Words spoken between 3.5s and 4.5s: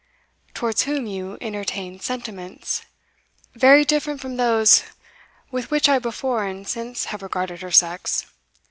"Very different from